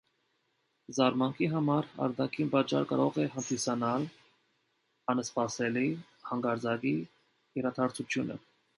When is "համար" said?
1.51-1.89